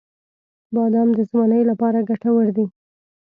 [0.75, 2.65] •بادام د ځوانۍ لپاره ګټور دی.